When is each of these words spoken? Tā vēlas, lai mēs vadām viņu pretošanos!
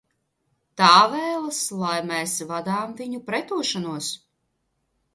Tā 0.81 0.89
vēlas, 1.11 1.59
lai 1.83 1.93
mēs 2.13 2.35
vadām 2.55 2.99
viņu 3.05 3.23
pretošanos! 3.31 4.13